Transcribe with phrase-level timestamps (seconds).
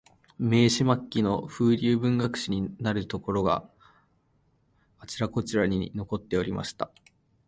[0.39, 3.69] 明治末期の風流文学史になるところが、
[4.97, 6.89] あちらこちらに残っておりました